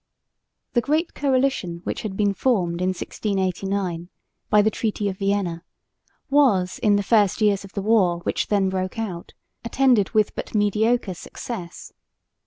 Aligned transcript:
The 0.73 0.81
great 0.81 1.13
coalition 1.13 1.81
which 1.83 2.01
had 2.01 2.17
been 2.17 2.33
formed 2.33 2.81
in 2.81 2.87
1689 2.89 4.09
by 4.49 4.63
the 4.63 4.71
treaty 4.71 5.07
of 5.09 5.19
Vienna 5.19 5.63
was, 6.27 6.79
in 6.79 6.95
the 6.95 7.03
first 7.03 7.39
years 7.39 7.63
of 7.63 7.73
the 7.73 7.83
war 7.83 8.17
which 8.21 8.47
then 8.47 8.67
broke 8.67 8.97
out, 8.97 9.33
attended 9.63 10.09
with 10.09 10.33
but 10.33 10.55
mediocre 10.55 11.13
success. 11.13 11.93